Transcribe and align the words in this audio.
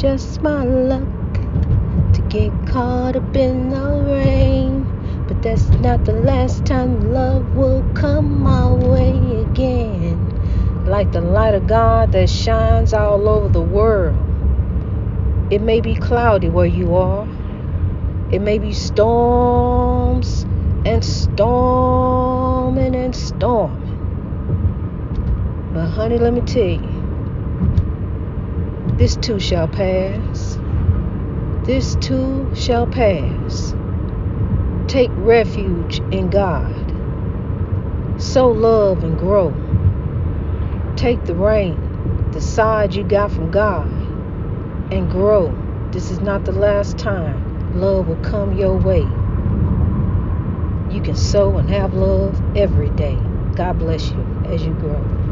just 0.00 0.40
my 0.40 0.64
luck 0.64 1.04
to 2.14 2.22
get 2.30 2.50
caught 2.68 3.16
up 3.16 3.36
in 3.36 3.68
the 3.68 4.02
rain. 4.10 4.82
But 5.28 5.42
that's 5.42 5.68
not 5.80 6.06
the 6.06 6.12
last 6.12 6.64
time 6.64 7.12
love 7.12 7.54
will 7.54 7.82
come 7.92 8.42
my 8.42 8.72
way 8.88 9.42
again. 9.42 10.16
Like 10.86 11.12
the 11.12 11.20
light 11.20 11.54
of 11.54 11.66
God 11.66 12.12
that 12.12 12.30
shines 12.30 12.94
all 12.94 13.28
over 13.28 13.50
the 13.50 13.60
world. 13.60 14.16
It 15.52 15.60
may 15.60 15.82
be 15.82 15.94
cloudy 15.96 16.48
where 16.48 16.64
you 16.64 16.94
are. 16.94 17.28
It 18.32 18.40
may 18.40 18.58
be 18.58 18.72
storms 18.72 20.44
and 20.86 21.04
storming 21.04 22.96
and 22.96 23.14
storming. 23.14 24.00
But 25.74 25.88
honey, 25.88 26.16
let 26.16 26.32
me 26.32 26.40
tell 26.40 26.62
you, 26.62 26.99
this 29.00 29.16
too 29.16 29.40
shall 29.40 29.66
pass. 29.66 30.58
This 31.64 31.96
too 32.02 32.54
shall 32.54 32.86
pass. 32.86 33.74
Take 34.88 35.10
refuge 35.14 36.00
in 36.12 36.28
God. 36.28 36.70
Sow 38.20 38.50
love 38.50 39.02
and 39.02 39.18
grow. 39.18 39.54
Take 40.96 41.24
the 41.24 41.34
rain, 41.34 41.78
the 42.32 42.42
side 42.42 42.94
you 42.94 43.02
got 43.02 43.32
from 43.32 43.50
God, 43.50 43.88
and 44.92 45.10
grow. 45.10 45.48
This 45.92 46.10
is 46.10 46.20
not 46.20 46.44
the 46.44 46.52
last 46.52 46.98
time 46.98 47.80
love 47.80 48.06
will 48.06 48.16
come 48.16 48.58
your 48.58 48.76
way. 48.76 49.00
You 50.94 51.00
can 51.00 51.16
sow 51.16 51.56
and 51.56 51.70
have 51.70 51.94
love 51.94 52.38
every 52.54 52.90
day. 52.90 53.18
God 53.54 53.78
bless 53.78 54.10
you 54.10 54.20
as 54.44 54.62
you 54.62 54.74
grow. 54.74 55.29